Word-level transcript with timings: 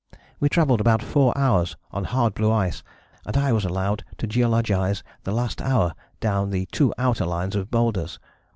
We 0.39 0.49
travelled 0.49 0.81
about 0.81 1.03
4 1.03 1.37
hours 1.37 1.77
on 1.91 2.05
hard 2.05 2.33
blue 2.33 2.51
ice, 2.51 2.81
and 3.23 3.37
I 3.37 3.51
was 3.51 3.65
allowed 3.65 4.03
to 4.17 4.25
geologize 4.27 5.03
the 5.25 5.31
last 5.31 5.61
hour 5.61 5.93
down 6.19 6.49
the 6.49 6.65
two 6.71 6.91
outer 6.97 7.27
lines 7.27 7.55
of 7.55 7.69
boulders. 7.69 8.17